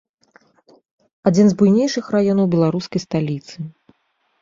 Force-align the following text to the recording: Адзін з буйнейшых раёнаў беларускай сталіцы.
Адзін 1.31 1.45
з 1.53 1.59
буйнейшых 1.61 2.05
раёнаў 2.17 2.53
беларускай 2.57 3.01
сталіцы. 3.09 3.55